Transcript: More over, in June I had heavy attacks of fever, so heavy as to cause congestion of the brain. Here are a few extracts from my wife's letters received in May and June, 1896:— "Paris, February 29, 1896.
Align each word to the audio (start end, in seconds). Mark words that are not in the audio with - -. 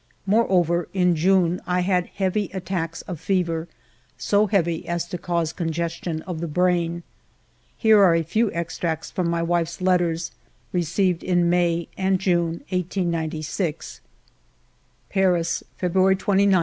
More 0.25 0.49
over, 0.51 0.87
in 0.95 1.15
June 1.15 1.61
I 1.67 1.81
had 1.81 2.07
heavy 2.07 2.49
attacks 2.55 3.03
of 3.03 3.19
fever, 3.19 3.67
so 4.17 4.47
heavy 4.47 4.87
as 4.87 5.05
to 5.09 5.19
cause 5.19 5.53
congestion 5.53 6.23
of 6.23 6.39
the 6.41 6.47
brain. 6.47 7.03
Here 7.77 7.99
are 7.99 8.15
a 8.15 8.23
few 8.23 8.51
extracts 8.51 9.11
from 9.11 9.29
my 9.29 9.43
wife's 9.43 9.79
letters 9.79 10.31
received 10.73 11.23
in 11.23 11.51
May 11.51 11.87
and 11.99 12.17
June, 12.17 12.61
1896:— 12.69 14.01
"Paris, 15.11 15.63
February 15.77 16.15
29, 16.15 16.47
1896. 16.47 16.59